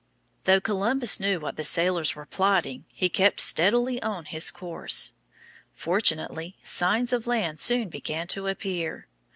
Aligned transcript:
Though 0.45 0.59
Columbus 0.59 1.19
knew 1.19 1.39
what 1.39 1.57
the 1.57 1.63
sailors 1.63 2.15
were 2.15 2.25
plotting, 2.25 2.85
he 2.91 3.07
kept 3.07 3.39
steadily 3.39 4.01
on 4.01 4.25
his 4.25 4.49
course. 4.49 5.13
Fortunately, 5.75 6.57
signs 6.63 7.13
of 7.13 7.27
land 7.27 7.59
soon 7.59 7.87
began 7.87 8.25
to 8.29 8.47
appear. 8.47 9.05